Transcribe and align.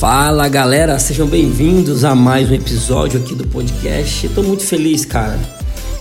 Fala 0.00 0.48
galera, 0.48 0.98
sejam 0.98 1.26
bem-vindos 1.26 2.06
a 2.06 2.14
mais 2.14 2.50
um 2.50 2.54
episódio 2.54 3.20
aqui 3.20 3.34
do 3.34 3.46
podcast. 3.46 4.24
Estou 4.24 4.42
muito 4.42 4.64
feliz, 4.64 5.04
cara. 5.04 5.38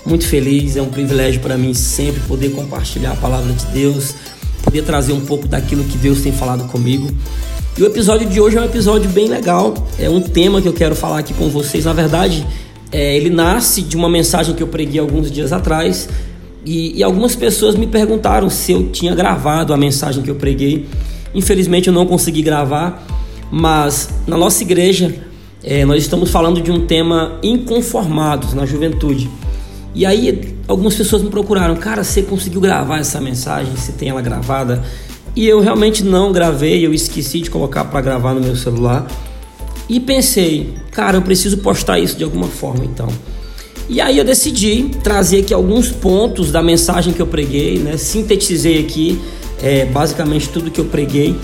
Muito 0.06 0.26
feliz, 0.26 0.78
é 0.78 0.82
um 0.82 0.88
privilégio 0.88 1.42
para 1.42 1.58
mim 1.58 1.74
sempre 1.74 2.22
poder 2.22 2.52
compartilhar 2.52 3.12
a 3.12 3.16
palavra 3.18 3.52
de 3.52 3.66
Deus, 3.66 4.16
poder 4.64 4.84
trazer 4.84 5.12
um 5.12 5.20
pouco 5.20 5.50
daquilo 5.50 5.84
que 5.84 5.98
Deus 5.98 6.22
tem 6.22 6.32
falado 6.32 6.66
comigo. 6.70 7.12
E 7.78 7.84
o 7.84 7.88
episódio 7.88 8.30
de 8.30 8.40
hoje 8.40 8.56
é 8.56 8.62
um 8.62 8.64
episódio 8.64 9.10
bem 9.10 9.28
legal, 9.28 9.74
é 10.00 10.10
um 10.10 10.22
tema 10.22 10.62
que 10.62 10.70
eu 10.70 10.74
quero 10.74 10.96
falar 10.96 11.20
aqui 11.20 11.34
com 11.34 11.50
vocês. 11.50 11.84
Na 11.84 11.92
verdade, 11.92 12.48
é, 12.94 13.18
ele 13.18 13.30
nasce 13.30 13.82
de 13.82 13.98
uma 13.98 14.08
mensagem 14.08 14.56
que 14.56 14.64
eu 14.64 14.68
preguei 14.68 15.02
alguns 15.02 15.30
dias 15.30 15.52
atrás 15.52 16.08
e, 16.66 16.98
e 16.98 17.04
algumas 17.04 17.36
pessoas 17.36 17.76
me 17.76 17.86
perguntaram 17.86 18.50
se 18.50 18.72
eu 18.72 18.92
tinha 18.92 19.14
gravado 19.14 19.74
a 19.74 19.78
mensagem 19.78 20.24
que 20.24 20.32
eu 20.32 20.36
preguei. 20.36 20.88
Infelizmente 21.36 21.90
eu 21.90 21.94
não 21.94 22.06
consegui 22.06 22.42
gravar, 22.42 23.06
mas 23.52 24.10
na 24.28 24.38
nossa 24.38 24.64
igreja 24.64 25.14
é, 25.64 25.84
nós 25.86 26.02
estamos 26.02 26.30
falando 26.30 26.62
de 26.62 26.72
um 26.72 26.86
tema 26.86 27.38
inconformados 27.44 28.54
na 28.54 28.66
juventude. 28.66 29.30
E 29.94 30.06
aí 30.06 30.56
algumas 30.68 30.96
pessoas 30.96 31.22
me 31.22 31.30
procuraram, 31.30 31.76
cara, 31.76 32.04
você 32.04 32.22
conseguiu 32.22 32.62
gravar 32.62 33.00
essa 33.00 33.20
mensagem? 33.20 33.76
Você 33.76 33.92
tem 33.92 34.10
ela 34.10 34.22
gravada? 34.22 34.84
E 35.36 35.48
eu 35.48 35.60
realmente 35.60 36.04
não 36.04 36.32
gravei, 36.32 36.86
eu 36.86 36.94
esqueci 36.94 37.42
de 37.42 37.50
colocar 37.50 37.86
para 37.86 38.02
gravar 38.02 38.34
no 38.34 38.42
meu 38.42 38.56
celular. 38.56 39.08
E 39.88 40.00
pensei, 40.00 40.76
cara, 40.92 41.18
eu 41.18 41.22
preciso 41.22 41.58
postar 41.58 42.00
isso 42.00 42.16
de 42.16 42.24
alguma 42.24 42.48
forma 42.48 42.86
então. 42.86 43.08
E 43.90 44.00
aí 44.00 44.20
eu 44.20 44.24
decidi 44.24 44.92
trazer 45.04 45.40
aqui 45.40 45.54
alguns 45.54 45.90
pontos 45.92 46.52
da 46.52 46.62
mensagem 46.62 47.12
que 47.12 47.22
eu 47.22 47.26
preguei, 47.26 47.80
né? 47.80 47.98
Sintetizei 47.98 48.80
aqui 48.80 49.20
é, 49.62 49.86
basicamente 49.86 50.48
tudo 50.50 50.70
que 50.70 50.80
eu 50.80 50.86
preguei 50.86 51.36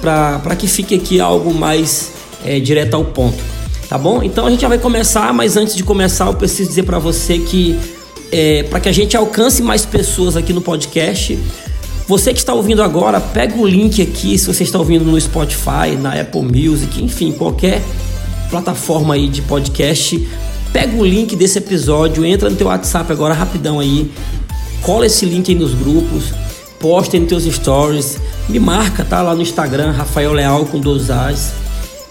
para 0.00 0.56
que 0.56 0.66
fique 0.66 0.94
aqui 0.94 1.20
algo 1.20 1.52
mais 1.54 2.12
é, 2.44 2.60
direto 2.60 2.94
ao 2.94 3.04
ponto, 3.04 3.42
tá 3.88 3.98
bom? 3.98 4.22
Então 4.22 4.46
a 4.46 4.50
gente 4.50 4.60
já 4.60 4.68
vai 4.68 4.78
começar, 4.78 5.32
mas 5.32 5.56
antes 5.56 5.74
de 5.74 5.82
começar 5.82 6.26
eu 6.26 6.34
preciso 6.34 6.68
dizer 6.68 6.84
para 6.84 6.98
você 6.98 7.38
que 7.38 7.78
é, 8.32 8.64
para 8.64 8.80
que 8.80 8.88
a 8.88 8.92
gente 8.92 9.16
alcance 9.16 9.62
mais 9.62 9.84
pessoas 9.84 10.36
aqui 10.36 10.52
no 10.52 10.60
podcast, 10.60 11.38
você 12.08 12.32
que 12.32 12.38
está 12.38 12.54
ouvindo 12.54 12.82
agora, 12.82 13.20
pega 13.20 13.56
o 13.58 13.66
link 13.66 14.00
aqui, 14.00 14.38
se 14.38 14.46
você 14.46 14.62
está 14.62 14.78
ouvindo 14.78 15.04
no 15.04 15.20
Spotify, 15.20 15.96
na 16.00 16.20
Apple 16.20 16.42
Music, 16.42 17.02
enfim, 17.02 17.32
qualquer 17.32 17.82
plataforma 18.48 19.14
aí 19.14 19.28
de 19.28 19.42
podcast, 19.42 20.28
pega 20.72 20.96
o 20.96 21.04
link 21.04 21.34
desse 21.34 21.58
episódio, 21.58 22.24
entra 22.24 22.48
no 22.48 22.54
teu 22.54 22.68
WhatsApp 22.68 23.10
agora 23.10 23.34
rapidão 23.34 23.80
aí, 23.80 24.10
cola 24.82 25.06
esse 25.06 25.26
link 25.26 25.50
aí 25.50 25.58
nos 25.58 25.74
grupos, 25.74 26.32
posta 26.78 27.18
nos 27.18 27.28
teus 27.28 27.44
stories, 27.44 28.18
me 28.48 28.58
marca, 28.58 29.04
tá 29.04 29.22
lá 29.22 29.34
no 29.34 29.42
Instagram, 29.42 29.92
Rafael 29.92 30.32
Leal 30.32 30.66
com 30.66 30.78
dois 30.78 31.10
As. 31.10 31.52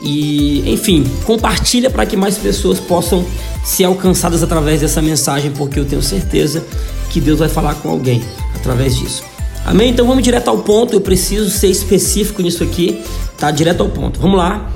E, 0.02 0.64
enfim, 0.72 1.04
compartilha 1.26 1.90
para 1.90 2.06
que 2.06 2.16
mais 2.16 2.38
pessoas 2.38 2.80
possam 2.80 3.26
ser 3.64 3.86
alcançadas 3.86 4.44
através 4.44 4.82
dessa 4.82 5.02
mensagem, 5.02 5.52
porque 5.52 5.80
eu 5.80 5.86
tenho 5.86 6.02
certeza 6.02 6.64
que 7.10 7.20
Deus 7.20 7.40
vai 7.40 7.50
falar 7.50 7.76
com 7.76 7.90
alguém 7.90 8.22
através 8.56 8.96
disso. 8.96 9.24
Amém? 9.66 9.90
Então 9.90 10.06
vamos 10.06 10.24
direto 10.24 10.48
ao 10.48 10.60
ponto. 10.60 10.94
Eu 10.94 11.02
preciso 11.02 11.50
ser 11.50 11.70
específico 11.70 12.42
nisso 12.42 12.64
aqui, 12.64 13.02
tá? 13.38 13.50
Direto 13.50 13.82
ao 13.82 13.90
ponto. 13.90 14.20
Vamos 14.20 14.38
lá. 14.38 14.72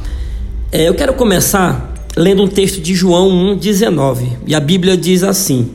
É, 0.72 0.88
eu 0.88 0.96
quero 0.96 1.14
começar 1.14 1.94
lendo 2.16 2.42
um 2.42 2.48
texto 2.48 2.82
de 2.82 2.96
João 2.96 3.30
1,19. 3.56 4.38
E 4.48 4.56
a 4.56 4.60
Bíblia 4.60 4.98
diz 4.98 5.22
assim: 5.22 5.70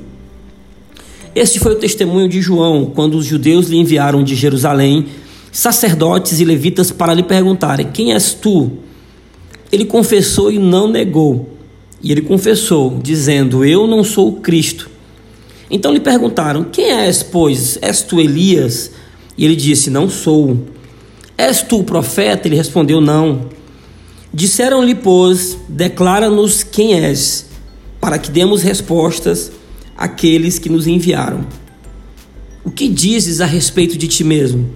Este 1.34 1.58
foi 1.58 1.72
o 1.72 1.78
testemunho 1.78 2.28
de 2.28 2.40
João 2.40 2.92
quando 2.94 3.16
os 3.16 3.26
judeus 3.26 3.66
lhe 3.66 3.76
enviaram 3.76 4.22
de 4.22 4.36
Jerusalém 4.36 5.06
sacerdotes 5.50 6.38
e 6.38 6.44
levitas 6.44 6.92
para 6.92 7.12
lhe 7.12 7.24
perguntarem: 7.24 7.90
Quem 7.92 8.12
és 8.12 8.32
tu? 8.32 8.70
Ele 9.72 9.84
confessou 9.84 10.50
e 10.50 10.58
não 10.58 10.88
negou. 10.88 11.50
E 12.00 12.12
ele 12.12 12.22
confessou, 12.22 13.00
dizendo: 13.02 13.64
Eu 13.64 13.86
não 13.86 14.04
sou 14.04 14.28
o 14.28 14.40
Cristo. 14.40 14.88
Então 15.68 15.92
lhe 15.92 15.98
perguntaram: 15.98 16.64
Quem 16.64 16.92
és, 16.92 17.24
pois? 17.24 17.78
És 17.82 18.02
tu 18.02 18.20
Elias? 18.20 18.92
E 19.36 19.44
ele 19.44 19.56
disse: 19.56 19.90
Não 19.90 20.08
sou. 20.08 20.58
És 21.36 21.62
tu 21.62 21.80
o 21.80 21.84
profeta? 21.84 22.46
Ele 22.46 22.56
respondeu: 22.56 23.00
Não. 23.00 23.48
Disseram-lhe, 24.32 24.94
pois, 24.94 25.56
declara-nos 25.68 26.62
quem 26.64 26.94
és, 26.94 27.46
para 28.00 28.18
que 28.18 28.30
demos 28.30 28.62
respostas 28.62 29.50
àqueles 29.96 30.58
que 30.58 30.68
nos 30.68 30.86
enviaram. 30.86 31.46
O 32.64 32.70
que 32.70 32.88
dizes 32.88 33.40
a 33.40 33.46
respeito 33.46 33.98
de 33.98 34.08
ti 34.08 34.24
mesmo? 34.24 34.70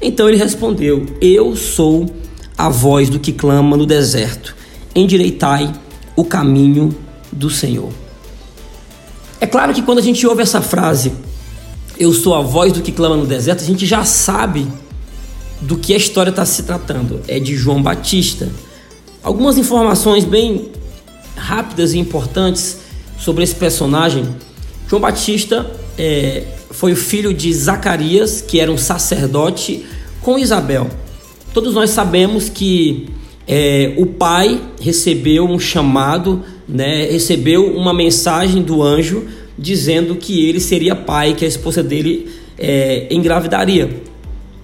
Então 0.00 0.28
ele 0.28 0.38
respondeu: 0.38 1.06
Eu 1.20 1.54
sou 1.56 2.10
a 2.56 2.68
voz 2.68 3.08
do 3.08 3.18
que 3.18 3.32
clama 3.32 3.76
no 3.76 3.86
deserto. 3.86 4.54
Endireitai 4.94 5.72
o 6.16 6.24
caminho 6.24 6.94
do 7.30 7.50
Senhor. 7.50 7.92
É 9.40 9.46
claro 9.46 9.74
que 9.74 9.82
quando 9.82 9.98
a 9.98 10.02
gente 10.02 10.26
ouve 10.26 10.42
essa 10.42 10.62
frase, 10.62 11.12
eu 11.98 12.12
sou 12.12 12.34
a 12.34 12.40
voz 12.40 12.72
do 12.72 12.80
que 12.80 12.92
clama 12.92 13.16
no 13.16 13.26
deserto, 13.26 13.62
a 13.62 13.66
gente 13.66 13.84
já 13.84 14.04
sabe 14.04 14.66
do 15.60 15.76
que 15.76 15.92
a 15.92 15.96
história 15.96 16.30
está 16.30 16.44
se 16.44 16.62
tratando. 16.62 17.20
É 17.28 17.38
de 17.38 17.56
João 17.56 17.82
Batista. 17.82 18.48
Algumas 19.22 19.58
informações 19.58 20.24
bem 20.24 20.70
rápidas 21.36 21.92
e 21.92 21.98
importantes 21.98 22.78
sobre 23.24 23.42
esse 23.42 23.54
personagem. 23.54 24.26
João 24.86 25.00
Batista 25.00 25.70
é, 25.96 26.42
foi 26.70 26.92
o 26.92 26.96
filho 26.96 27.32
de 27.32 27.52
Zacarias, 27.54 28.42
que 28.42 28.60
era 28.60 28.70
um 28.70 28.76
sacerdote, 28.76 29.86
com 30.20 30.38
Isabel. 30.38 30.90
Todos 31.54 31.74
nós 31.74 31.88
sabemos 31.88 32.50
que 32.50 33.08
é, 33.48 33.94
o 33.96 34.04
pai 34.04 34.60
recebeu 34.78 35.46
um 35.46 35.58
chamado, 35.58 36.42
né, 36.68 37.06
recebeu 37.06 37.74
uma 37.74 37.94
mensagem 37.94 38.62
do 38.62 38.82
anjo 38.82 39.24
dizendo 39.56 40.16
que 40.16 40.46
ele 40.46 40.60
seria 40.60 40.94
pai, 40.94 41.32
que 41.32 41.46
a 41.46 41.48
esposa 41.48 41.82
dele 41.82 42.28
é, 42.58 43.06
engravidaria. 43.10 44.02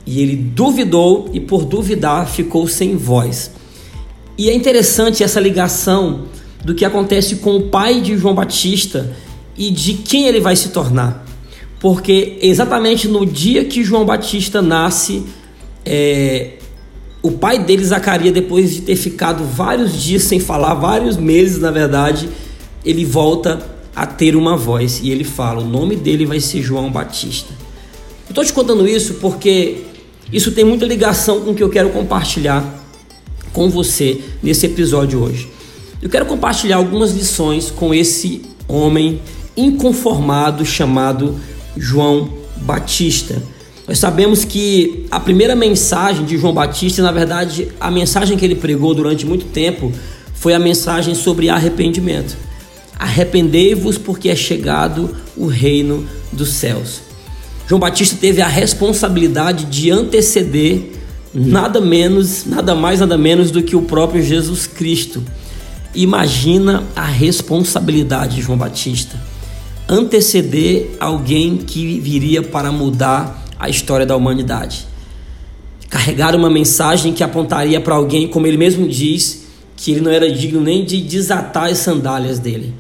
E 0.04 0.21
ele 0.21 0.37
duvidou 0.37 1.31
e, 1.32 1.41
por 1.41 1.65
duvidar, 1.65 2.28
ficou 2.28 2.69
sem 2.69 2.97
voz. 2.97 3.53
E 4.37 4.50
é 4.50 4.54
interessante 4.54 5.22
essa 5.22 5.41
ligação 5.41 6.25
do 6.65 6.75
que 6.75 6.84
acontece 6.84 7.37
com 7.37 7.56
o 7.56 7.62
pai 7.62 8.00
de 8.00 8.16
João 8.16 8.34
Batista 8.34 9.15
e 9.56 9.71
de 9.71 9.94
quem 9.94 10.26
ele 10.26 10.41
vai 10.41 10.56
se 10.56 10.71
tornar. 10.71 11.26
Porque 11.78 12.38
exatamente 12.43 13.09
no 13.09 13.25
dia 13.25 13.65
que 13.65 13.82
João 13.82 14.04
Batista 14.04 14.60
nasce, 14.60 15.25
é, 15.84 16.53
o 17.22 17.32
pai 17.32 17.59
dele, 17.59 17.84
Zacarias, 17.84 18.32
depois 18.32 18.75
de 18.75 18.82
ter 18.82 18.97
ficado 18.97 19.44
vários 19.44 20.03
dias 20.03 20.22
sem 20.25 20.38
falar, 20.38 20.75
vários 20.75 21.16
meses 21.16 21.59
na 21.59 21.71
verdade, 21.71 22.28
ele 22.84 23.04
volta 23.04 23.66
a 23.94 24.06
ter 24.06 24.37
uma 24.37 24.56
voz 24.56 25.00
e 25.03 25.10
ele 25.10 25.25
fala: 25.25 25.62
o 25.62 25.66
nome 25.66 25.97
dele 25.97 26.27
vai 26.27 26.41
ser 26.41 26.62
João 26.62 26.91
Batista. 26.91 27.53
Eu 28.27 28.31
estou 28.31 28.44
te 28.44 28.53
contando 28.53 28.87
isso 28.87 29.15
porque 29.15 29.78
isso 30.32 30.53
tem 30.53 30.65
muita 30.65 30.87
ligação 30.87 31.41
com 31.41 31.50
o 31.50 31.54
que 31.54 31.62
eu 31.62 31.69
quero 31.69 31.91
compartilhar 31.91 32.78
com 33.53 33.69
você 33.69 34.21
nesse 34.42 34.66
episódio 34.66 35.22
hoje. 35.22 35.48
Eu 36.02 36.08
quero 36.08 36.24
compartilhar 36.24 36.76
algumas 36.76 37.12
lições 37.12 37.70
com 37.70 37.92
esse 37.92 38.40
homem 38.66 39.20
inconformado 39.54 40.64
chamado 40.64 41.38
João 41.76 42.30
Batista. 42.56 43.42
Nós 43.86 43.98
sabemos 43.98 44.42
que 44.42 45.06
a 45.10 45.20
primeira 45.20 45.54
mensagem 45.54 46.24
de 46.24 46.38
João 46.38 46.54
Batista, 46.54 47.02
na 47.02 47.12
verdade, 47.12 47.68
a 47.78 47.90
mensagem 47.90 48.38
que 48.38 48.44
ele 48.44 48.54
pregou 48.54 48.94
durante 48.94 49.26
muito 49.26 49.46
tempo, 49.46 49.92
foi 50.32 50.54
a 50.54 50.58
mensagem 50.58 51.14
sobre 51.14 51.50
arrependimento. 51.50 52.34
Arrependei-vos 52.98 53.98
porque 53.98 54.30
é 54.30 54.36
chegado 54.36 55.14
o 55.36 55.46
reino 55.46 56.06
dos 56.32 56.50
céus. 56.50 57.03
João 57.68 57.78
Batista 57.78 58.16
teve 58.18 58.41
a 58.41 58.48
responsabilidade 58.48 59.66
de 59.66 59.91
anteceder 59.91 60.80
nada 61.34 61.78
menos, 61.78 62.46
nada 62.46 62.74
mais, 62.74 63.00
nada 63.00 63.18
menos 63.18 63.50
do 63.50 63.62
que 63.62 63.76
o 63.76 63.82
próprio 63.82 64.22
Jesus 64.22 64.66
Cristo. 64.66 65.22
Imagina 65.95 66.84
a 66.95 67.04
responsabilidade 67.04 68.37
de 68.37 68.42
João 68.42 68.57
Batista. 68.57 69.21
Anteceder 69.89 70.91
alguém 71.01 71.57
que 71.57 71.98
viria 71.98 72.42
para 72.42 72.71
mudar 72.71 73.45
a 73.59 73.69
história 73.69 74.07
da 74.07 74.16
humanidade. 74.16 74.87
Carregar 75.89 76.37
uma 76.37 76.48
mensagem 76.48 77.13
que 77.13 77.25
apontaria 77.25 77.81
para 77.81 77.97
alguém, 77.97 78.28
como 78.28 78.47
ele 78.47 78.57
mesmo 78.57 78.87
diz, 78.87 79.47
que 79.77 79.91
ele 79.91 80.01
não 80.01 80.10
era 80.10 80.31
digno 80.31 80.60
nem 80.60 80.84
de 80.84 81.01
desatar 81.01 81.71
as 81.71 81.78
sandálias 81.78 82.39
dele. 82.39 82.72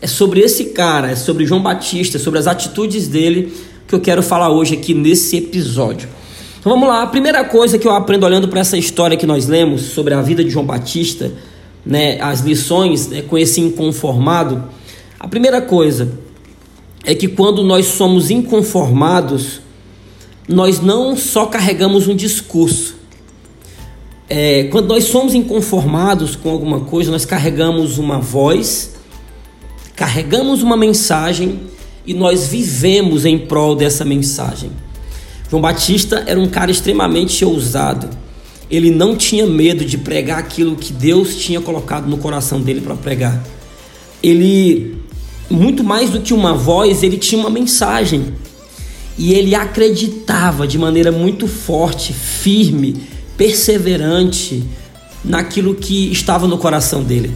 É 0.00 0.06
sobre 0.06 0.40
esse 0.40 0.66
cara, 0.66 1.10
é 1.10 1.16
sobre 1.16 1.46
João 1.46 1.62
Batista, 1.62 2.18
sobre 2.18 2.38
as 2.38 2.46
atitudes 2.46 3.08
dele 3.08 3.52
que 3.88 3.94
eu 3.94 4.00
quero 4.00 4.22
falar 4.22 4.50
hoje 4.50 4.74
aqui 4.74 4.94
nesse 4.94 5.36
episódio. 5.36 6.08
Então 6.60 6.72
vamos 6.72 6.88
lá, 6.88 7.02
a 7.02 7.06
primeira 7.06 7.44
coisa 7.44 7.78
que 7.78 7.86
eu 7.86 7.92
aprendo 7.92 8.24
olhando 8.24 8.46
para 8.46 8.60
essa 8.60 8.76
história 8.76 9.16
que 9.16 9.26
nós 9.26 9.48
lemos 9.48 9.82
sobre 9.82 10.14
a 10.14 10.22
vida 10.22 10.44
de 10.44 10.50
João 10.50 10.64
Batista, 10.64 11.32
né, 11.84 12.20
as 12.20 12.40
lições 12.40 13.08
né, 13.08 13.22
com 13.22 13.36
esse 13.36 13.60
inconformado, 13.60 14.64
a 15.18 15.28
primeira 15.28 15.60
coisa 15.60 16.18
é 17.04 17.14
que 17.14 17.28
quando 17.28 17.62
nós 17.62 17.86
somos 17.86 18.30
inconformados, 18.30 19.60
nós 20.48 20.80
não 20.80 21.16
só 21.16 21.46
carregamos 21.46 22.08
um 22.08 22.14
discurso. 22.14 22.96
É, 24.28 24.64
quando 24.64 24.88
nós 24.88 25.04
somos 25.04 25.34
inconformados 25.34 26.36
com 26.36 26.50
alguma 26.50 26.80
coisa, 26.80 27.10
nós 27.10 27.24
carregamos 27.24 27.98
uma 27.98 28.18
voz, 28.18 28.94
carregamos 29.94 30.62
uma 30.62 30.76
mensagem 30.76 31.60
e 32.06 32.14
nós 32.14 32.46
vivemos 32.46 33.24
em 33.24 33.38
prol 33.38 33.74
dessa 33.76 34.04
mensagem. 34.04 34.70
João 35.50 35.60
Batista 35.60 36.24
era 36.26 36.40
um 36.40 36.48
cara 36.48 36.70
extremamente 36.70 37.44
ousado. 37.44 38.08
Ele 38.72 38.90
não 38.90 39.14
tinha 39.14 39.46
medo 39.46 39.84
de 39.84 39.98
pregar 39.98 40.38
aquilo 40.38 40.74
que 40.76 40.94
Deus 40.94 41.36
tinha 41.36 41.60
colocado 41.60 42.08
no 42.08 42.16
coração 42.16 42.58
dele 42.58 42.80
para 42.80 42.94
pregar. 42.94 43.44
Ele, 44.22 44.96
muito 45.50 45.84
mais 45.84 46.08
do 46.08 46.20
que 46.20 46.32
uma 46.32 46.54
voz, 46.54 47.02
ele 47.02 47.18
tinha 47.18 47.38
uma 47.38 47.50
mensagem. 47.50 48.32
E 49.18 49.34
ele 49.34 49.54
acreditava 49.54 50.66
de 50.66 50.78
maneira 50.78 51.12
muito 51.12 51.46
forte, 51.46 52.14
firme, 52.14 52.96
perseverante 53.36 54.64
naquilo 55.22 55.74
que 55.74 56.10
estava 56.10 56.48
no 56.48 56.56
coração 56.56 57.02
dele. 57.02 57.30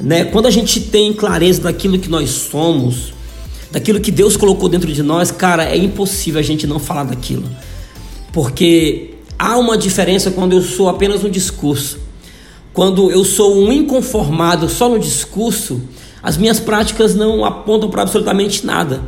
Né? 0.00 0.24
Quando 0.24 0.46
a 0.46 0.50
gente 0.50 0.80
tem 0.80 1.12
clareza 1.12 1.60
daquilo 1.60 1.98
que 1.98 2.08
nós 2.08 2.30
somos, 2.30 3.12
daquilo 3.70 4.00
que 4.00 4.10
Deus 4.10 4.38
colocou 4.38 4.70
dentro 4.70 4.90
de 4.90 5.02
nós, 5.02 5.30
cara, 5.30 5.66
é 5.66 5.76
impossível 5.76 6.40
a 6.40 6.42
gente 6.42 6.66
não 6.66 6.78
falar 6.78 7.04
daquilo. 7.04 7.44
Porque 8.32 9.15
há 9.38 9.56
uma 9.56 9.76
diferença 9.76 10.30
quando 10.30 10.54
eu 10.54 10.62
sou 10.62 10.88
apenas 10.88 11.24
um 11.24 11.30
discurso. 11.30 11.98
Quando 12.72 13.10
eu 13.10 13.24
sou 13.24 13.56
um 13.56 13.72
inconformado 13.72 14.68
só 14.68 14.88
no 14.88 14.98
discurso, 14.98 15.80
as 16.22 16.36
minhas 16.36 16.60
práticas 16.60 17.14
não 17.14 17.44
apontam 17.44 17.88
para 17.88 18.02
absolutamente 18.02 18.66
nada. 18.66 19.02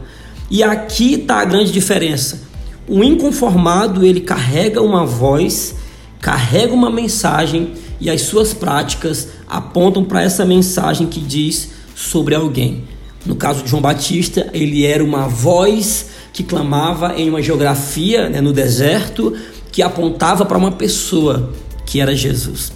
E 0.51 0.63
aqui 0.63 1.15
está 1.15 1.41
a 1.41 1.45
grande 1.45 1.71
diferença. 1.71 2.41
O 2.89 3.05
inconformado, 3.05 4.05
ele 4.07 4.21
carrega 4.21 4.81
uma 4.81 5.05
voz, 5.05 5.75
carrega 6.21 6.73
uma 6.73 6.91
mensagem 6.91 7.75
e 8.01 8.09
as 8.09 8.23
suas 8.23 8.55
práticas 8.55 9.29
apontam 9.47 10.05
para 10.05 10.23
essa 10.23 10.45
mensagem 10.45 11.07
que 11.07 11.21
diz 11.21 11.71
sobre 11.95 12.35
alguém. 12.35 12.85
No 13.27 13.35
caso 13.35 13.63
de 13.63 13.69
João 13.69 13.83
Batista, 13.83 14.49
ele 14.55 14.87
era 14.87 15.05
uma 15.05 15.29
voz 15.29 16.07
que 16.33 16.43
clamava 16.43 17.15
em 17.17 17.29
uma 17.29 17.43
geografia 17.43 18.31
né, 18.31 18.41
no 18.41 18.53
deserto, 18.53 19.37
que 19.79 19.83
apontava 19.85 20.45
para 20.45 20.59
uma 20.59 20.73
pessoa 20.73 21.53
que 21.87 22.01
era 22.01 22.13
Jesus. 22.13 22.73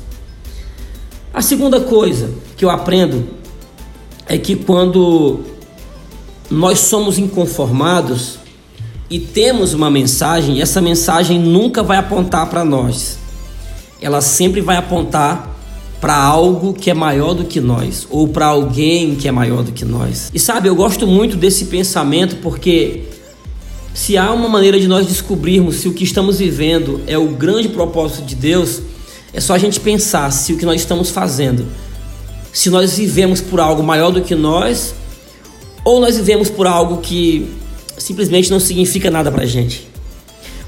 A 1.35 1.43
segunda 1.43 1.81
coisa 1.81 2.31
que 2.57 2.65
eu 2.65 2.71
aprendo 2.71 3.25
é 4.25 4.39
que 4.39 4.55
quando 4.55 5.41
nós 6.49 6.79
somos 6.79 7.19
inconformados 7.19 8.39
e 9.11 9.19
temos 9.19 9.75
uma 9.75 9.91
mensagem, 9.91 10.63
essa 10.63 10.81
mensagem 10.81 11.41
nunca 11.41 11.83
vai 11.83 11.97
apontar 11.97 12.49
para 12.49 12.65
nós. 12.65 13.19
Ela 14.01 14.21
sempre 14.21 14.61
vai 14.61 14.77
apontar 14.77 15.57
para 16.01 16.15
algo 16.15 16.73
que 16.73 16.89
é 16.89 16.95
maior 16.95 17.35
do 17.35 17.43
que 17.43 17.61
nós, 17.61 18.07
ou 18.11 18.29
para 18.29 18.47
alguém 18.47 19.17
que 19.17 19.27
é 19.27 19.33
maior 19.33 19.65
do 19.65 19.73
que 19.73 19.85
nós. 19.85 20.31
E 20.33 20.39
sabe, 20.39 20.69
eu 20.69 20.77
gosto 20.77 21.05
muito 21.05 21.37
desse 21.37 21.65
pensamento 21.65 22.37
porque 22.37 23.09
se 23.95 24.17
há 24.17 24.33
uma 24.33 24.49
maneira 24.49 24.81
de 24.81 24.89
nós 24.89 25.07
descobrirmos 25.07 25.77
se 25.77 25.89
o 25.89 25.93
que 25.93 26.05
estamos 26.05 26.39
vivendo 26.39 27.01
é 27.07 27.19
o 27.19 27.29
grande 27.29 27.69
propósito 27.69 28.25
de 28.25 28.35
Deus, 28.35 28.81
é 29.33 29.41
só 29.41 29.55
a 29.55 29.59
gente 29.59 29.81
pensar 29.81 30.31
se 30.31 30.53
o 30.53 30.57
que 30.57 30.65
nós 30.65 30.81
estamos 30.81 31.11
fazendo, 31.11 31.67
se 32.53 32.71
nós 32.71 32.97
vivemos 32.97 33.41
por 33.41 33.61
algo 33.61 33.83
maior 33.83 34.11
do 34.11 34.23
que 34.23 34.35
nós, 34.35 34.95
ou 35.85 36.01
nós 36.01 36.17
vivemos 36.17 36.49
por 36.49 36.67
algo 36.67 36.99
que 36.99 37.49
simplesmente 37.99 38.51
não 38.51 38.61
significa 38.61 39.11
nada 39.11 39.31
para 39.31 39.43
a 39.43 39.47
gente. 39.47 39.89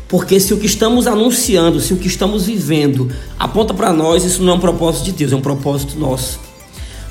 Porque 0.08 0.38
se 0.38 0.52
o 0.52 0.58
que 0.58 0.66
estamos 0.66 1.06
anunciando, 1.06 1.80
se 1.80 1.94
o 1.94 1.96
que 1.96 2.06
estamos 2.06 2.44
vivendo 2.44 3.10
aponta 3.38 3.72
para 3.72 3.92
nós, 3.92 4.24
isso 4.24 4.42
não 4.42 4.52
é 4.52 4.56
um 4.56 4.60
propósito 4.60 5.04
de 5.06 5.12
Deus, 5.12 5.32
é 5.32 5.36
um 5.36 5.40
propósito 5.40 5.98
nosso. 5.98 6.38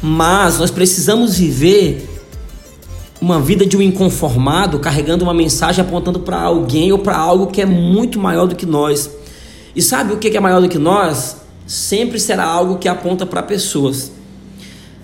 Mas 0.02 0.60
nós 0.60 0.70
precisamos 0.70 1.38
viver 1.38 2.08
uma 3.24 3.40
vida 3.40 3.66
de 3.66 3.78
um 3.78 3.82
inconformado, 3.82 4.80
carregando 4.80 5.24
uma 5.24 5.34
mensagem 5.34 5.82
apontando 5.82 6.20
para 6.20 6.42
alguém 6.42 6.92
ou 6.92 7.00
para 7.00 7.16
algo 7.16 7.48
que 7.48 7.62
é 7.62 7.66
muito 7.66 8.20
maior 8.20 8.46
do 8.48 8.54
que 8.54 8.66
nós. 8.66 9.10
E 9.74 9.82
sabe 9.82 10.12
o 10.12 10.18
que 10.18 10.36
é 10.36 10.40
maior 10.42 10.60
do 10.60 10.68
que 10.68 10.78
nós? 10.78 11.38
Sempre 11.66 12.20
será 12.20 12.44
algo 12.44 12.78
que 12.78 12.90
aponta 12.90 13.26
para 13.26 13.42
pessoas. 13.42 14.12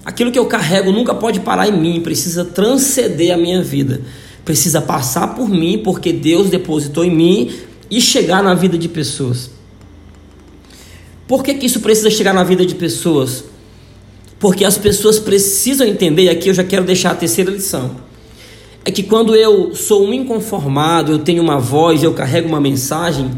Aquilo 0.04 0.33
que 0.33 0.38
eu 0.38 0.45
carrego 0.48 0.92
nunca 0.92 1.16
pode 1.16 1.39
parar 1.39 1.69
em 1.69 1.80
mim, 1.80 2.01
precisa 2.01 2.44
transcender 2.44 3.33
a 3.33 3.38
minha 3.38 3.63
vida. 3.63 4.01
Precisa 4.44 4.81
passar 4.81 5.33
por 5.33 5.48
mim, 5.48 5.77
porque 5.81 6.12
Deus 6.12 6.50
depositou 6.50 7.06
em 7.06 7.16
mim 7.16 7.51
e 7.89 8.01
chegar 8.01 8.44
na 8.44 8.54
vida 8.54 8.77
de 8.77 8.89
pessoas. 8.89 9.50
Por 11.25 11.42
que, 11.42 11.54
que 11.54 11.68
isso 11.68 11.80
precisa 11.80 12.10
chegar 12.10 12.33
na 12.33 12.44
vida 12.44 12.66
de 12.66 12.75
pessoas? 12.75 13.45
Porque 14.38 14.66
as 14.66 14.77
pessoas 14.77 15.18
precisam 15.19 15.88
entender, 15.88 16.24
e 16.24 16.30
aqui 16.30 16.50
eu 16.50 16.54
já 16.54 16.66
quero 16.66 16.83
deixar 16.83 17.12
a 17.12 17.16
terceira 17.16 17.50
lição. 17.50 18.09
É 18.86 18.92
que 18.92 19.04
quando 19.04 19.36
eu 19.36 19.76
sou 19.76 20.08
um 20.08 20.14
inconformado, 20.14 21.12
eu 21.12 21.20
tenho 21.20 21.44
uma 21.44 21.60
voz, 21.60 22.02
eu 22.02 22.14
carrego 22.14 22.48
uma 22.48 22.62
mensagem, 22.62 23.30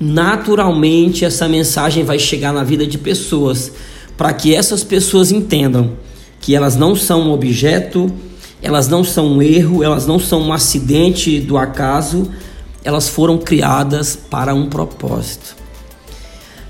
naturalmente 0.00 1.24
essa 1.24 1.48
mensagem 1.48 2.04
vai 2.04 2.18
chegar 2.18 2.52
na 2.52 2.64
vida 2.64 2.86
de 2.86 2.98
pessoas, 2.98 3.72
para 4.16 4.32
que 4.32 4.54
essas 4.54 4.82
pessoas 4.82 5.30
entendam 5.30 5.92
que 6.40 6.54
elas 6.54 6.74
não 6.74 6.96
são 6.96 7.28
um 7.28 7.32
objeto, 7.32 8.12
elas 8.60 8.88
não 8.88 9.04
são 9.04 9.26
um 9.26 9.42
erro, 9.42 9.82
elas 9.82 10.06
não 10.06 10.18
são 10.18 10.40
um 10.40 10.52
acidente 10.52 11.38
do 11.40 11.56
acaso, 11.56 12.30
elas 12.84 13.08
foram 13.08 13.38
criadas 13.38 14.16
para 14.16 14.54
um 14.54 14.68
propósito. 14.68 15.56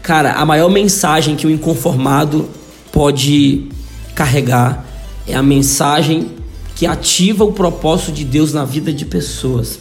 Cara, 0.02 0.32
a 0.32 0.44
maior 0.44 0.69
mensagem 0.69 1.37
que 1.37 1.46
o 1.46 1.50
inconformado 1.50 2.49
pode 2.90 3.69
carregar 4.14 4.84
é 5.26 5.34
a 5.34 5.43
mensagem 5.43 6.41
que 6.82 6.87
ativa 6.88 7.44
o 7.44 7.52
propósito 7.52 8.11
de 8.11 8.25
Deus 8.25 8.52
na 8.52 8.64
vida 8.64 8.93
de 8.93 9.05
pessoas. 9.05 9.79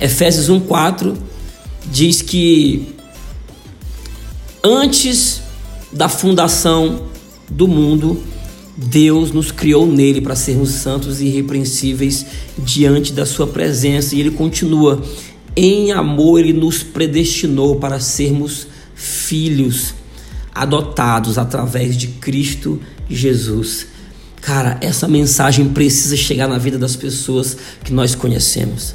Efésios 0.00 0.48
1:4 0.48 1.16
diz 1.88 2.20
que 2.20 2.88
antes 4.60 5.40
da 5.92 6.08
fundação 6.08 7.02
do 7.48 7.68
mundo, 7.68 8.20
Deus 8.76 9.30
nos 9.30 9.52
criou 9.52 9.86
nele 9.86 10.20
para 10.20 10.34
sermos 10.34 10.70
santos 10.70 11.20
e 11.20 11.26
irrepreensíveis 11.26 12.26
diante 12.58 13.12
da 13.12 13.24
sua 13.24 13.46
presença. 13.46 14.16
E 14.16 14.20
ele 14.20 14.32
continua: 14.32 15.00
em 15.54 15.92
amor, 15.92 16.40
Ele 16.40 16.52
nos 16.52 16.82
predestinou 16.82 17.76
para 17.76 18.00
sermos 18.00 18.66
filhos 18.96 19.94
adotados 20.52 21.38
através 21.38 21.96
de 21.96 22.08
Cristo 22.08 22.80
Jesus. 23.08 23.94
Cara, 24.46 24.78
essa 24.80 25.08
mensagem 25.08 25.70
precisa 25.70 26.16
chegar 26.16 26.46
na 26.46 26.56
vida 26.56 26.78
das 26.78 26.94
pessoas 26.94 27.56
que 27.82 27.92
nós 27.92 28.14
conhecemos. 28.14 28.94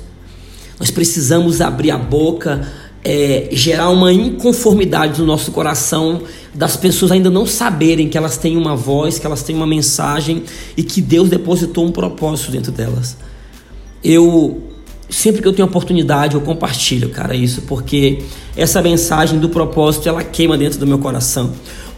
Nós 0.79 0.89
precisamos 0.89 1.59
abrir 1.59 1.91
a 1.91 1.97
boca, 1.97 2.65
é, 3.03 3.49
gerar 3.51 3.89
uma 3.89 4.13
inconformidade 4.13 5.19
no 5.19 5.27
nosso 5.27 5.51
coração, 5.51 6.21
das 6.53 6.77
pessoas 6.77 7.11
ainda 7.11 7.29
não 7.29 7.45
saberem 7.45 8.07
que 8.07 8.17
elas 8.17 8.37
têm 8.37 8.55
uma 8.55 8.77
voz, 8.77 9.19
que 9.19 9.25
elas 9.25 9.43
têm 9.43 9.53
uma 9.53 9.67
mensagem 9.67 10.43
e 10.77 10.83
que 10.83 11.01
Deus 11.01 11.27
depositou 11.27 11.85
um 11.85 11.91
propósito 11.91 12.49
dentro 12.49 12.71
delas. 12.71 13.17
Eu 14.01 14.71
sempre 15.09 15.41
que 15.41 15.47
eu 15.49 15.51
tenho 15.51 15.67
oportunidade, 15.67 16.35
eu 16.35 16.41
compartilho, 16.41 17.09
cara, 17.09 17.35
isso, 17.35 17.63
porque 17.63 18.23
essa 18.55 18.81
mensagem 18.81 19.37
do 19.37 19.49
propósito, 19.49 20.07
ela 20.07 20.23
queima 20.23 20.57
dentro 20.57 20.79
do 20.79 20.87
meu 20.87 20.97
coração. 20.97 21.51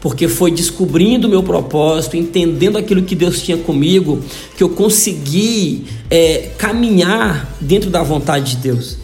Porque 0.03 0.27
foi 0.27 0.51
descobrindo 0.51 1.27
o 1.27 1.29
meu 1.29 1.41
propósito, 1.41 2.17
entendendo 2.17 2.77
aquilo 2.77 3.03
que 3.03 3.15
Deus 3.15 3.41
tinha 3.41 3.55
comigo, 3.55 4.21
que 4.57 4.61
eu 4.61 4.67
consegui 4.67 5.85
é, 6.09 6.49
caminhar 6.57 7.55
dentro 7.61 7.89
da 7.89 8.03
vontade 8.03 8.57
de 8.57 8.57
Deus. 8.57 8.97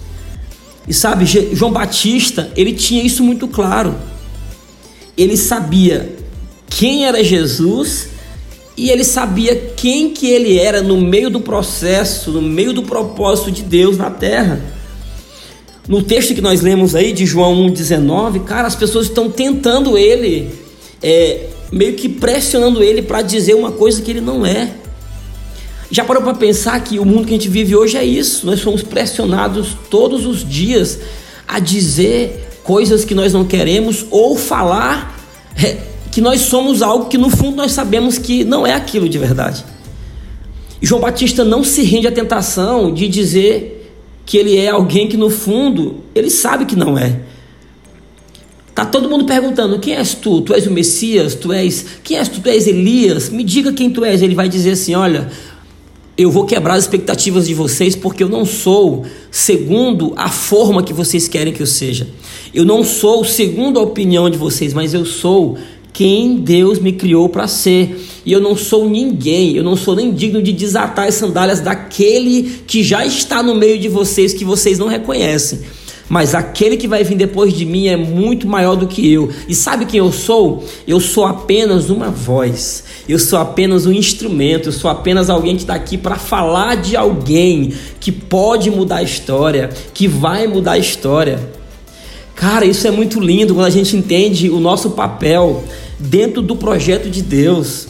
E 0.85 0.93
sabe, 0.93 1.25
João 1.53 1.71
Batista, 1.71 2.51
ele 2.53 2.73
tinha 2.73 3.01
isso 3.01 3.23
muito 3.23 3.47
claro. 3.47 3.95
Ele 5.17 5.37
sabia 5.37 6.17
quem 6.69 7.05
era 7.05 7.23
Jesus 7.23 8.09
e 8.75 8.89
ele 8.89 9.05
sabia 9.05 9.55
quem 9.55 10.09
que 10.09 10.27
ele 10.27 10.59
era 10.59 10.81
no 10.81 10.99
meio 10.99 11.29
do 11.29 11.39
processo, 11.39 12.29
no 12.29 12.41
meio 12.41 12.73
do 12.73 12.83
propósito 12.83 13.51
de 13.51 13.61
Deus 13.61 13.97
na 13.97 14.09
terra. 14.09 14.61
No 15.87 16.03
texto 16.03 16.35
que 16.35 16.41
nós 16.41 16.59
lemos 16.59 16.93
aí 16.93 17.13
de 17.13 17.25
João 17.25 17.55
1,19, 17.69 18.43
cara, 18.43 18.67
as 18.67 18.75
pessoas 18.75 19.05
estão 19.05 19.29
tentando 19.29 19.97
ele, 19.97 20.51
é, 21.01 21.47
meio 21.71 21.93
que 21.95 22.09
pressionando 22.09 22.83
ele 22.83 23.01
para 23.01 23.21
dizer 23.21 23.55
uma 23.55 23.71
coisa 23.71 24.01
que 24.01 24.11
ele 24.11 24.21
não 24.21 24.45
é. 24.45 24.71
Já 25.91 26.03
parou 26.03 26.21
para 26.21 26.35
pensar 26.35 26.79
que 26.83 26.99
o 26.99 27.05
mundo 27.05 27.25
que 27.25 27.33
a 27.33 27.37
gente 27.37 27.49
vive 27.49 27.75
hoje 27.75 27.97
é 27.97 28.05
isso? 28.05 28.45
Nós 28.45 28.59
somos 28.59 28.83
pressionados 28.83 29.75
todos 29.89 30.25
os 30.25 30.47
dias 30.47 30.99
a 31.47 31.59
dizer 31.59 32.47
coisas 32.63 33.03
que 33.03 33.15
nós 33.15 33.33
não 33.33 33.43
queremos 33.43 34.05
ou 34.11 34.37
falar 34.37 35.17
é, 35.57 35.77
que 36.11 36.21
nós 36.21 36.41
somos 36.41 36.81
algo 36.81 37.05
que 37.05 37.17
no 37.17 37.29
fundo 37.29 37.55
nós 37.55 37.71
sabemos 37.71 38.17
que 38.17 38.43
não 38.43 38.65
é 38.67 38.73
aquilo 38.73 39.09
de 39.09 39.17
verdade. 39.17 39.65
João 40.81 41.01
Batista 41.01 41.43
não 41.43 41.63
se 41.63 41.81
rende 41.81 42.07
à 42.07 42.11
tentação 42.11 42.93
de 42.93 43.07
dizer 43.07 43.91
que 44.25 44.37
ele 44.37 44.57
é 44.57 44.69
alguém 44.69 45.07
que 45.07 45.17
no 45.17 45.29
fundo 45.29 46.03
ele 46.13 46.29
sabe 46.29 46.65
que 46.65 46.75
não 46.75 46.97
é. 46.97 47.19
Tá 48.79 48.85
todo 48.85 49.09
mundo 49.09 49.25
perguntando: 49.25 49.77
quem 49.77 49.93
és 49.93 50.13
tu? 50.13 50.39
Tu 50.39 50.53
és 50.53 50.65
o 50.65 50.71
Messias? 50.71 51.35
Tu 51.35 51.51
és. 51.51 51.85
Quem 52.01 52.17
és 52.17 52.29
tu? 52.29 52.39
Tu 52.39 52.47
és 52.47 52.65
Elias? 52.65 53.29
Me 53.29 53.43
diga 53.43 53.73
quem 53.73 53.89
tu 53.89 54.05
és. 54.05 54.21
Ele 54.21 54.33
vai 54.33 54.47
dizer 54.47 54.71
assim: 54.71 54.95
olha, 54.95 55.29
eu 56.17 56.31
vou 56.31 56.45
quebrar 56.45 56.75
as 56.75 56.85
expectativas 56.85 57.47
de 57.47 57.53
vocês 57.53 57.93
porque 57.93 58.23
eu 58.23 58.29
não 58.29 58.45
sou 58.45 59.03
segundo 59.29 60.13
a 60.15 60.29
forma 60.29 60.81
que 60.81 60.93
vocês 60.93 61.27
querem 61.27 61.51
que 61.51 61.61
eu 61.61 61.67
seja. 61.67 62.07
Eu 62.53 62.63
não 62.63 62.81
sou 62.81 63.25
segundo 63.25 63.77
a 63.77 63.83
opinião 63.83 64.29
de 64.29 64.37
vocês, 64.37 64.73
mas 64.73 64.93
eu 64.93 65.05
sou 65.05 65.57
quem 65.91 66.37
Deus 66.37 66.79
me 66.79 66.93
criou 66.93 67.27
para 67.27 67.49
ser. 67.49 67.99
E 68.25 68.31
eu 68.31 68.39
não 68.39 68.55
sou 68.55 68.89
ninguém, 68.89 69.57
eu 69.57 69.63
não 69.63 69.75
sou 69.75 69.93
nem 69.93 70.13
digno 70.13 70.41
de 70.41 70.53
desatar 70.53 71.09
as 71.09 71.15
sandálias 71.15 71.59
daquele 71.59 72.61
que 72.65 72.81
já 72.81 73.05
está 73.05 73.43
no 73.43 73.55
meio 73.55 73.77
de 73.77 73.89
vocês 73.89 74.33
que 74.33 74.45
vocês 74.45 74.79
não 74.79 74.87
reconhecem. 74.87 75.59
Mas 76.09 76.33
aquele 76.33 76.75
que 76.75 76.87
vai 76.87 77.03
vir 77.03 77.15
depois 77.15 77.53
de 77.53 77.63
mim 77.65 77.87
é 77.87 77.95
muito 77.95 78.47
maior 78.47 78.75
do 78.75 78.87
que 78.87 79.13
eu. 79.13 79.29
E 79.47 79.53
sabe 79.53 79.85
quem 79.85 79.99
eu 79.99 80.11
sou? 80.11 80.65
Eu 80.87 80.99
sou 80.99 81.23
apenas 81.23 81.91
uma 81.91 82.09
voz. 82.09 82.83
Eu 83.07 83.19
sou 83.19 83.37
apenas 83.37 83.85
um 83.85 83.93
instrumento. 83.93 84.69
Eu 84.69 84.73
sou 84.73 84.89
apenas 84.89 85.29
alguém 85.29 85.55
que 85.55 85.61
está 85.61 85.75
aqui 85.75 85.99
para 85.99 86.15
falar 86.15 86.77
de 86.77 86.97
alguém 86.97 87.73
que 87.99 88.11
pode 88.11 88.71
mudar 88.71 88.97
a 88.97 89.03
história, 89.03 89.69
que 89.93 90.07
vai 90.07 90.47
mudar 90.47 90.73
a 90.73 90.77
história. 90.79 91.39
Cara, 92.35 92.65
isso 92.65 92.87
é 92.87 92.91
muito 92.91 93.19
lindo 93.19 93.53
quando 93.53 93.67
a 93.67 93.69
gente 93.69 93.95
entende 93.95 94.49
o 94.49 94.59
nosso 94.59 94.91
papel 94.91 95.63
dentro 95.99 96.41
do 96.41 96.55
projeto 96.55 97.07
de 97.07 97.21
Deus. 97.21 97.87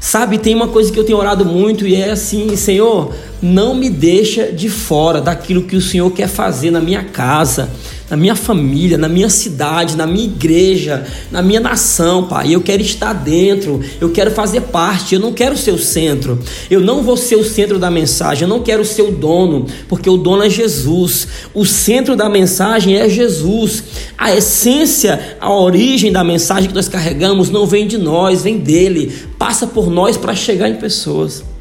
Sabe, 0.00 0.38
tem 0.38 0.54
uma 0.54 0.68
coisa 0.68 0.92
que 0.92 0.98
eu 0.98 1.04
tenho 1.04 1.18
orado 1.18 1.44
muito 1.44 1.86
e 1.86 1.94
é 1.94 2.10
assim, 2.10 2.54
Senhor, 2.56 3.12
não 3.42 3.74
me 3.74 3.90
deixa 3.90 4.52
de 4.52 4.68
fora 4.68 5.20
daquilo 5.20 5.62
que 5.62 5.76
o 5.76 5.80
Senhor 5.80 6.10
quer 6.10 6.28
fazer 6.28 6.70
na 6.70 6.80
minha 6.80 7.04
casa, 7.04 7.70
na 8.08 8.16
minha 8.16 8.36
família, 8.36 8.96
na 8.96 9.08
minha 9.08 9.28
cidade, 9.28 9.96
na 9.96 10.06
minha 10.06 10.24
igreja, 10.24 11.04
na 11.30 11.42
minha 11.42 11.60
nação, 11.60 12.24
Pai. 12.24 12.54
Eu 12.54 12.60
quero 12.60 12.80
estar 12.80 13.12
dentro, 13.12 13.80
eu 14.00 14.10
quero 14.10 14.30
fazer 14.30 14.62
parte, 14.62 15.14
eu 15.14 15.20
não 15.20 15.32
quero 15.32 15.56
ser 15.56 15.72
o 15.72 15.78
centro. 15.78 16.38
Eu 16.70 16.80
não 16.80 17.02
vou 17.02 17.16
ser 17.16 17.36
o 17.36 17.44
centro 17.44 17.78
da 17.78 17.90
mensagem, 17.90 18.42
eu 18.42 18.48
não 18.48 18.62
quero 18.62 18.84
ser 18.84 19.02
o 19.02 19.10
dono, 19.10 19.66
porque 19.88 20.08
o 20.08 20.16
dono 20.16 20.44
é 20.44 20.50
Jesus. 20.50 21.26
O 21.52 21.64
centro 21.64 22.14
da 22.16 22.28
mensagem 22.28 22.96
é 22.96 23.08
Jesus. 23.08 23.82
A 24.16 24.34
essência, 24.34 25.36
a 25.40 25.52
origem 25.52 26.12
da 26.12 26.22
mensagem 26.22 26.68
que 26.68 26.74
nós 26.74 26.88
carregamos 26.88 27.50
não 27.50 27.66
vem 27.66 27.86
de 27.86 27.98
nós, 27.98 28.42
vem 28.42 28.58
dele. 28.58 29.12
Passa 29.38 29.66
por 29.66 29.90
nós 29.90 30.16
para 30.16 30.34
chegar 30.34 30.68
em 30.68 30.76
pessoas. 30.76 31.55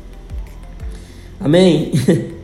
Amém? 1.46 1.92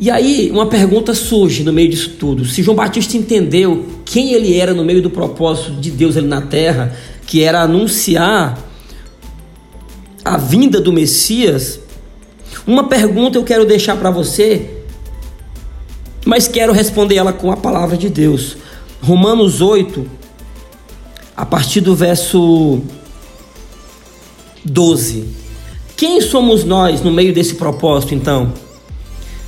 E 0.00 0.10
aí 0.10 0.50
uma 0.50 0.66
pergunta 0.66 1.14
surge 1.14 1.62
no 1.62 1.72
meio 1.72 1.88
disso 1.88 2.16
tudo. 2.18 2.44
Se 2.44 2.64
João 2.64 2.76
Batista 2.76 3.16
entendeu 3.16 3.86
quem 4.04 4.32
ele 4.32 4.58
era 4.58 4.74
no 4.74 4.84
meio 4.84 5.00
do 5.00 5.08
propósito 5.08 5.70
de 5.80 5.88
Deus 5.88 6.16
ali 6.16 6.26
na 6.26 6.42
terra, 6.42 6.94
que 7.24 7.44
era 7.44 7.62
anunciar 7.62 8.58
a 10.24 10.36
vinda 10.36 10.80
do 10.80 10.92
Messias, 10.92 11.78
uma 12.66 12.88
pergunta 12.88 13.38
eu 13.38 13.44
quero 13.44 13.64
deixar 13.64 13.96
para 13.96 14.10
você, 14.10 14.68
mas 16.26 16.48
quero 16.48 16.72
responder 16.72 17.14
ela 17.14 17.32
com 17.32 17.52
a 17.52 17.56
palavra 17.56 17.96
de 17.96 18.08
Deus. 18.08 18.56
Romanos 19.00 19.60
8, 19.60 20.04
a 21.36 21.46
partir 21.46 21.80
do 21.80 21.94
verso 21.94 22.82
12. 24.64 25.43
Quem 25.96 26.20
somos 26.20 26.64
nós 26.64 27.00
no 27.02 27.12
meio 27.12 27.32
desse 27.32 27.54
propósito 27.54 28.14
então? 28.14 28.52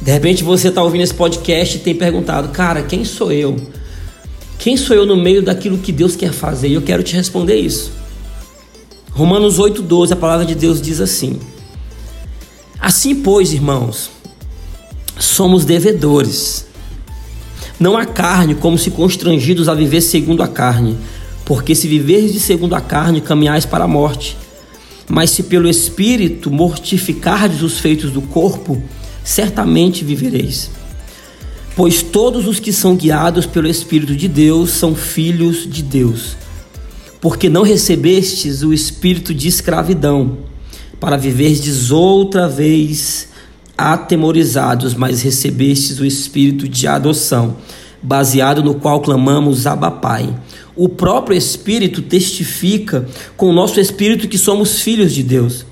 De 0.00 0.12
repente 0.12 0.44
você 0.44 0.68
está 0.68 0.82
ouvindo 0.82 1.02
esse 1.02 1.14
podcast 1.14 1.76
e 1.76 1.80
tem 1.80 1.94
perguntado, 1.94 2.48
cara, 2.48 2.82
quem 2.82 3.04
sou 3.04 3.32
eu? 3.32 3.56
Quem 4.58 4.76
sou 4.76 4.94
eu 4.94 5.04
no 5.04 5.16
meio 5.16 5.42
daquilo 5.42 5.78
que 5.78 5.90
Deus 5.90 6.14
quer 6.14 6.32
fazer? 6.32 6.68
E 6.68 6.74
eu 6.74 6.82
quero 6.82 7.02
te 7.02 7.14
responder 7.14 7.56
isso. 7.56 7.92
Romanos 9.10 9.58
8,12, 9.58 10.12
a 10.12 10.16
palavra 10.16 10.44
de 10.44 10.54
Deus 10.54 10.80
diz 10.80 11.00
assim: 11.00 11.40
Assim, 12.78 13.14
pois, 13.14 13.52
irmãos, 13.52 14.10
somos 15.18 15.64
devedores. 15.64 16.66
Não 17.78 17.96
a 17.96 18.06
carne, 18.06 18.54
como 18.54 18.78
se 18.78 18.90
constrangidos 18.90 19.68
a 19.68 19.74
viver 19.74 20.00
segundo 20.00 20.42
a 20.42 20.48
carne, 20.48 20.96
porque 21.44 21.74
se 21.74 21.88
viveres 21.88 22.32
de 22.32 22.40
segundo 22.40 22.74
a 22.74 22.80
carne, 22.80 23.20
caminhais 23.20 23.66
para 23.66 23.84
a 23.84 23.88
morte. 23.88 24.36
Mas 25.08 25.30
se 25.30 25.44
pelo 25.44 25.68
Espírito 25.68 26.50
mortificardes 26.50 27.62
os 27.62 27.78
feitos 27.78 28.10
do 28.10 28.22
corpo, 28.22 28.82
certamente 29.22 30.04
vivereis. 30.04 30.70
Pois 31.74 32.02
todos 32.02 32.46
os 32.46 32.58
que 32.58 32.72
são 32.72 32.96
guiados 32.96 33.44
pelo 33.44 33.68
Espírito 33.68 34.16
de 34.16 34.28
Deus 34.28 34.70
são 34.70 34.94
filhos 34.94 35.68
de 35.70 35.82
Deus. 35.82 36.36
Porque 37.20 37.48
não 37.48 37.62
recebestes 37.62 38.62
o 38.62 38.72
espírito 38.72 39.34
de 39.34 39.48
escravidão, 39.48 40.38
para 40.98 41.16
viverdes 41.16 41.90
outra 41.90 42.48
vez 42.48 43.28
atemorizados, 43.76 44.94
mas 44.94 45.22
recebestes 45.22 46.00
o 46.00 46.04
espírito 46.06 46.68
de 46.68 46.86
adoção, 46.86 47.56
baseado 48.06 48.62
no 48.62 48.74
qual 48.74 49.00
clamamos 49.00 49.66
Abba 49.66 49.90
Pai. 49.90 50.32
O 50.76 50.88
próprio 50.88 51.36
Espírito 51.36 52.00
testifica 52.00 53.08
com 53.36 53.50
o 53.50 53.52
nosso 53.52 53.80
espírito 53.80 54.28
que 54.28 54.38
somos 54.38 54.80
filhos 54.80 55.12
de 55.12 55.24
Deus. 55.24 55.66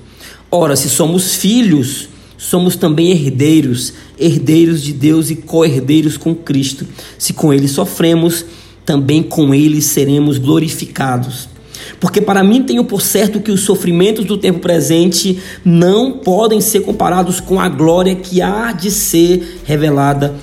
Ora, 0.51 0.75
se 0.75 0.89
somos 0.89 1.35
filhos, 1.35 2.09
somos 2.37 2.75
também 2.75 3.09
herdeiros, 3.11 3.93
herdeiros 4.19 4.81
de 4.83 4.91
Deus 4.91 5.29
e 5.29 5.37
co-herdeiros 5.37 6.17
com 6.17 6.35
Cristo. 6.35 6.85
Se 7.17 7.31
com 7.31 7.53
ele 7.53 7.69
sofremos, 7.69 8.43
também 8.85 9.23
com 9.23 9.53
ele 9.53 9.81
seremos 9.81 10.37
glorificados. 10.37 11.47
Porque 12.01 12.19
para 12.19 12.43
mim 12.43 12.63
tenho 12.63 12.83
por 12.83 13.01
certo 13.01 13.39
que 13.39 13.51
os 13.51 13.61
sofrimentos 13.61 14.25
do 14.25 14.37
tempo 14.37 14.59
presente 14.59 15.39
não 15.63 16.11
podem 16.11 16.59
ser 16.59 16.81
comparados 16.81 17.39
com 17.39 17.61
a 17.61 17.69
glória 17.69 18.13
que 18.13 18.41
há 18.41 18.73
de 18.73 18.91
ser 18.91 19.61
revelada 19.63 20.35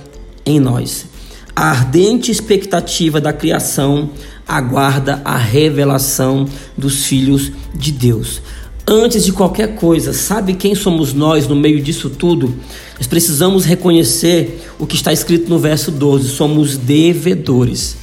em 0.47 0.59
nós. 0.59 1.12
A 1.55 1.71
ardente 1.71 2.31
expectativa 2.31 3.21
da 3.21 3.33
criação 3.33 4.11
aguarda 4.47 5.21
a 5.25 5.37
revelação 5.37 6.49
dos 6.77 7.05
filhos 7.05 7.53
de 7.75 7.93
Deus. 7.93 8.41
Antes 8.87 9.25
de 9.25 9.33
qualquer 9.33 9.77
coisa, 9.77 10.13
sabe 10.13 10.55
quem 10.55 10.75
somos 10.75 11.13
nós 11.13 11.47
no 11.47 11.55
meio 11.55 11.81
disso 11.81 12.11
tudo? 12.11 12.53
Nós 12.97 13.07
precisamos 13.07 13.65
reconhecer 13.65 14.61
o 14.79 14.87
que 14.87 14.97
está 14.97 15.13
escrito 15.13 15.49
no 15.49 15.59
verso 15.59 15.91
12: 15.91 16.31
somos 16.31 16.77
devedores. 16.77 17.97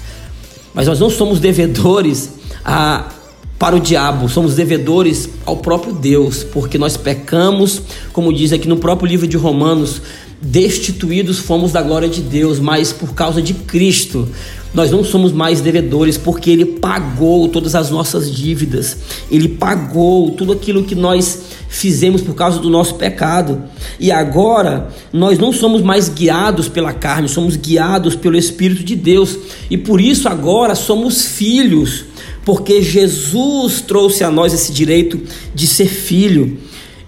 Mas 0.74 0.88
nós 0.88 1.00
não 1.00 1.10
somos 1.10 1.40
devedores 1.40 2.30
a, 2.64 3.10
para 3.58 3.76
o 3.76 3.80
diabo, 3.80 4.30
somos 4.30 4.56
devedores 4.56 5.28
ao 5.46 5.58
próprio 5.58 5.94
Deus, 5.94 6.44
porque 6.44 6.78
nós 6.78 6.96
pecamos, 6.96 7.82
como 8.14 8.32
diz 8.32 8.54
aqui 8.54 8.68
no 8.68 8.78
próprio 8.78 9.10
livro 9.10 9.28
de 9.28 9.36
Romanos, 9.36 10.02
destituídos 10.42 11.40
fomos 11.40 11.72
da 11.72 11.82
glória 11.82 12.08
de 12.08 12.22
Deus, 12.22 12.60
mas 12.60 12.94
por 12.94 13.14
causa 13.14 13.42
de 13.42 13.54
Cristo 13.54 14.28
nós 14.74 14.92
não 14.92 15.04
somos 15.04 15.32
mais 15.32 15.62
devedores 15.62 16.18
porque 16.18 16.50
Ele 16.50 16.66
pagou 16.66 17.48
todas 17.48 17.74
as 17.76 17.90
nossas 17.90 18.32
dívidas, 18.32 18.98
Ele 19.32 19.50
pagou 19.50 20.32
tudo 20.32 20.54
aquilo 20.54 20.84
que 20.84 20.96
nós 20.96 21.40
fizemos 21.68 22.22
por 22.22 22.34
causa 22.36 22.60
do 22.60 22.70
nosso 22.70 22.96
pecado. 22.96 23.64
E 24.00 24.12
agora 24.12 24.90
nós 25.14 25.38
não 25.38 25.54
somos 25.54 25.82
mais 25.82 26.10
guiados 26.10 26.68
pela 26.68 26.94
carne, 26.94 27.28
somos 27.28 27.56
guiados 27.56 28.16
pelo 28.16 28.38
Espírito 28.38 28.84
de 28.84 28.96
Deus. 28.96 29.38
E 29.70 29.78
por 29.78 30.02
isso 30.02 30.28
agora 30.28 30.76
somos 30.76 31.26
filhos, 31.26 32.06
porque 32.44 32.82
Jesus 32.82 33.82
trouxe 33.82 34.24
a 34.24 34.32
nós 34.32 34.54
esse 34.54 34.72
direito 34.72 35.20
de 35.54 35.68
ser 35.68 35.88
filho. 35.88 36.58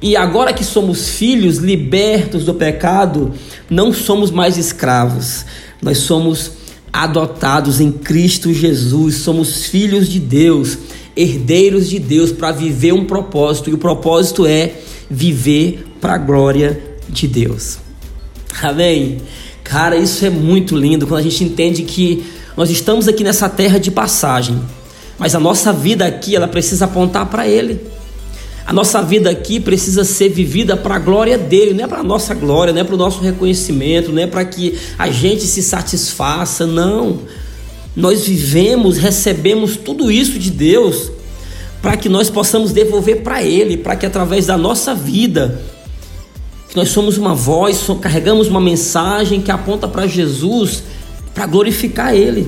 E 0.02 0.16
agora 0.16 0.52
que 0.52 0.64
somos 0.64 1.10
filhos 1.10 1.58
libertos 1.58 2.44
do 2.44 2.56
pecado, 2.56 3.34
não 3.70 3.94
somos 3.94 4.32
mais 4.32 4.58
escravos, 4.58 5.46
nós 5.80 6.00
somos 6.00 6.54
adotados 6.92 7.80
em 7.80 7.92
Cristo 7.92 8.52
Jesus, 8.52 9.16
somos 9.16 9.66
filhos 9.68 10.10
de 10.10 10.20
Deus, 10.20 10.78
herdeiros 11.16 11.88
de 11.88 12.00
Deus 12.00 12.32
para 12.32 12.52
viver 12.52 12.94
um 12.94 13.06
propósito, 13.06 13.70
e 13.70 13.74
o 13.74 13.78
propósito 13.78 14.46
é 14.46 14.74
viver 15.10 15.86
para 16.02 16.16
a 16.16 16.18
glória 16.18 16.82
de 17.08 17.28
Deus. 17.28 17.78
Amém? 18.62 19.20
Cara, 19.64 19.96
isso 19.96 20.26
é 20.26 20.30
muito 20.30 20.76
lindo 20.76 21.06
quando 21.06 21.20
a 21.20 21.24
gente 21.24 21.44
entende 21.44 21.84
que 21.84 22.26
nós 22.58 22.72
estamos 22.72 23.08
aqui 23.08 23.24
nessa 23.24 23.48
terra 23.48 23.80
de 23.80 23.92
passagem, 23.92 24.60
mas 25.20 25.36
a 25.36 25.40
nossa 25.40 25.72
vida 25.72 26.06
aqui 26.06 26.36
ela 26.36 26.48
precisa 26.48 26.86
apontar 26.86 27.28
para 27.28 27.48
Ele. 27.48 27.80
A 28.66 28.74
nossa 28.74 29.02
vida 29.02 29.30
aqui 29.30 29.60
precisa 29.60 30.04
ser 30.04 30.30
vivida 30.30 30.78
para 30.78 30.96
a 30.96 31.00
glória 31.00 31.38
dele, 31.38 31.74
não 31.74 31.84
é 31.84 31.88
para 31.88 32.00
a 32.00 32.04
nossa 32.04 32.34
glória, 32.34 32.72
não 32.72 32.82
é 32.82 32.84
para 32.84 32.96
o 32.96 32.98
nosso 32.98 33.22
reconhecimento, 33.22 34.12
não 34.12 34.22
é 34.22 34.28
para 34.28 34.46
que 34.46 34.78
a 34.98 35.10
gente 35.10 35.44
se 35.44 35.64
satisfaça, 35.64 36.66
não. 36.66 37.20
Nós 37.96 38.26
vivemos, 38.26 38.98
recebemos 38.98 39.76
tudo 39.76 40.12
isso 40.12 40.40
de 40.40 40.52
Deus 40.52 41.12
para 41.82 41.98
que 41.98 42.08
nós 42.08 42.30
possamos 42.30 42.72
devolver 42.72 43.24
para 43.24 43.44
Ele, 43.44 43.76
para 43.76 43.96
que 43.96 44.06
através 44.06 44.46
da 44.46 44.58
nossa 44.58 44.94
vida, 44.94 45.60
que 46.70 46.76
nós 46.76 46.90
somos 46.90 47.18
uma 47.18 47.34
voz, 47.34 47.86
carregamos 48.00 48.48
uma 48.48 48.62
mensagem 48.62 49.42
que 49.42 49.52
aponta 49.52 49.88
para 49.88 50.06
Jesus, 50.06 50.84
para 51.34 51.48
glorificar 51.48 52.14
Ele. 52.14 52.48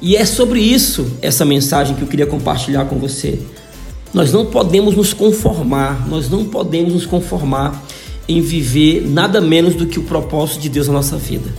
E 0.00 0.16
é 0.16 0.24
sobre 0.24 0.60
isso 0.60 1.06
essa 1.20 1.44
mensagem 1.44 1.94
que 1.94 2.02
eu 2.02 2.08
queria 2.08 2.26
compartilhar 2.26 2.86
com 2.86 2.98
você. 2.98 3.38
Nós 4.12 4.32
não 4.32 4.44
podemos 4.46 4.94
nos 4.94 5.12
conformar, 5.12 6.06
nós 6.08 6.28
não 6.28 6.44
podemos 6.44 6.92
nos 6.92 7.06
conformar 7.06 7.82
em 8.28 8.40
viver 8.40 9.06
nada 9.08 9.40
menos 9.40 9.74
do 9.74 9.86
que 9.86 9.98
o 9.98 10.02
propósito 10.02 10.60
de 10.60 10.68
Deus 10.68 10.86
na 10.86 10.94
nossa 10.94 11.16
vida. 11.16 11.50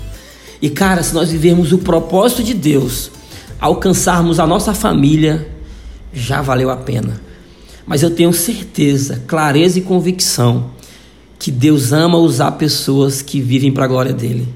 E 0.62 0.70
cara, 0.70 1.04
se 1.04 1.14
nós 1.14 1.30
vivermos 1.32 1.74
o 1.74 1.80
propósito 1.80 2.44
de 2.44 2.54
Deus, 2.54 3.12
alcançarmos 3.60 4.40
a 4.40 4.48
nossa 4.48 4.74
família, 4.74 5.50
já 6.14 6.42
valeu 6.42 6.70
a 6.70 6.78
pena. 6.78 7.22
Mas 7.86 8.04
eu 8.04 8.12
tenho 8.12 8.32
certeza, 8.32 9.22
clareza 9.28 9.80
e 9.80 9.82
convicção 9.82 10.72
que 11.38 11.52
Deus 11.52 11.92
ama 11.92 12.18
usar 12.18 12.52
pessoas 12.52 13.22
que 13.22 13.42
vivem 13.42 13.72
para 13.72 13.84
a 13.84 13.88
glória 13.88 14.14
dele. 14.14 14.48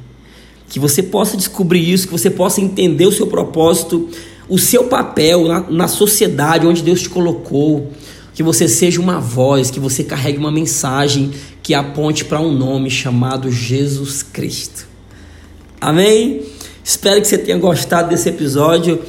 Que 0.69 0.79
você 0.79 1.03
possa 1.03 1.35
descobrir 1.35 1.91
isso, 1.91 2.07
que 2.07 2.13
você 2.13 2.29
possa 2.29 2.61
entender 2.61 3.05
o 3.05 3.11
seu 3.11 3.27
propósito, 3.27 4.07
o 4.49 4.57
seu 4.57 4.85
papel 4.85 5.47
na, 5.47 5.61
na 5.69 5.87
sociedade 5.87 6.65
onde 6.65 6.81
Deus 6.81 7.01
te 7.01 7.09
colocou. 7.09 7.91
Que 8.33 8.43
você 8.43 8.67
seja 8.67 9.01
uma 9.01 9.19
voz, 9.19 9.71
que 9.71 9.79
você 9.79 10.03
carregue 10.03 10.37
uma 10.37 10.51
mensagem 10.51 11.31
que 11.63 11.73
aponte 11.73 12.23
para 12.23 12.39
um 12.39 12.51
nome 12.51 12.89
chamado 12.89 13.51
Jesus 13.51 14.21
Cristo. 14.21 14.87
Amém? 15.81 16.43
Espero 16.83 17.19
que 17.19 17.27
você 17.27 17.37
tenha 17.37 17.57
gostado 17.57 18.09
desse 18.09 18.29
episódio. 18.29 19.01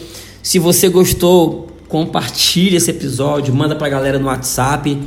Se 0.42 0.59
você 0.59 0.88
gostou, 0.88 1.68
compartilhe 1.88 2.76
esse 2.76 2.90
episódio, 2.90 3.54
manda 3.54 3.76
para 3.76 3.87
a 3.87 3.90
galera 3.90 4.18
no 4.18 4.26
WhatsApp. 4.26 4.99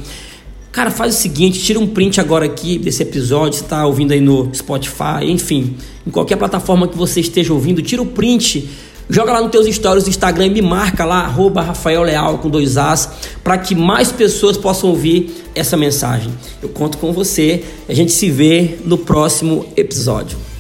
Cara, 0.72 0.90
faz 0.90 1.16
o 1.16 1.18
seguinte, 1.18 1.60
tira 1.60 1.80
um 1.80 1.88
print 1.88 2.22
agora 2.22 2.46
aqui 2.46 2.78
desse 2.78 3.04
episódio, 3.04 3.60
você 3.60 3.66
está 3.66 3.86
ouvindo 3.86 4.14
aí 4.14 4.22
no 4.22 4.50
Spotify, 4.56 5.26
enfim, 5.26 5.76
em 6.08 6.10
qualquer 6.10 6.38
plataforma 6.38 6.88
que 6.88 6.98
você 6.98 7.20
esteja 7.20 7.54
ouvindo, 7.54 7.82
tira 7.82 8.02
o 8.02 8.06
print, 8.06 8.70
joga 9.12 9.34
lá 9.34 9.42
nos 9.42 9.52
teus 9.52 9.68
stories 9.68 10.06
do 10.06 10.10
Instagram 10.10 10.48
e 10.48 10.50
me 10.50 10.62
marca 10.62 11.04
lá, 11.04 11.20
arroba 11.20 11.62
Rafael 11.62 12.02
Leal 12.02 12.38
com 12.38 12.50
dois 12.50 12.78
As, 12.78 13.12
para 13.44 13.58
que 13.58 13.76
mais 13.76 14.12
pessoas 14.12 14.58
possam 14.58 14.90
ouvir 14.90 15.46
essa 15.54 15.76
mensagem. 15.76 16.32
Eu 16.64 16.70
conto 16.70 16.98
com 16.98 17.12
você, 17.12 17.64
a 17.88 17.94
gente 17.94 18.12
se 18.12 18.30
vê 18.30 18.80
no 18.86 18.98
próximo 18.98 19.66
episódio. 19.76 20.51